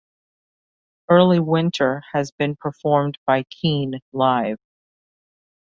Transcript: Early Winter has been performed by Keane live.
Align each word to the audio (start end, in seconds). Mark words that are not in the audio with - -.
Early 1.11 1.39
Winter 1.39 2.01
has 2.13 2.31
been 2.31 2.55
performed 2.55 3.19
by 3.27 3.43
Keane 3.51 3.99
live. 4.11 4.57